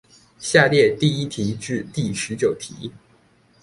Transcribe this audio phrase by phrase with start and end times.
[0.39, 2.91] 下列第一題至第十九題